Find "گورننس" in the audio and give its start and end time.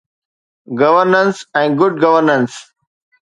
0.79-1.37, 2.05-2.53